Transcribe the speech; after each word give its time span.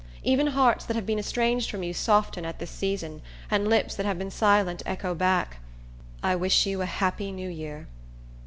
Even 0.23 0.47
hearts 0.47 0.83
that 0.85 0.95
have 0.95 1.05
been 1.05 1.19
estranged 1.19 1.69
from 1.69 1.83
you 1.83 1.93
soften 1.93 2.43
at 2.43 2.57
this 2.57 2.71
season, 2.71 3.21
and 3.51 3.67
lips 3.67 3.93
that 3.93 4.03
have 4.03 4.17
been 4.17 4.31
silent 4.31 4.81
echo 4.83 5.13
back, 5.13 5.57
"I 6.23 6.35
wish 6.35 6.65
you 6.65 6.81
a 6.81 6.87
happy 6.87 7.31
New 7.31 7.49
Year." 7.49 7.85